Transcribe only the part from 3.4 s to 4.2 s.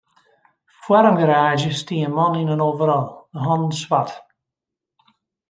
hannen swart.